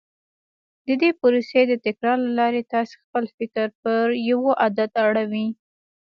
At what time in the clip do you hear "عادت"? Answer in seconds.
4.61-4.91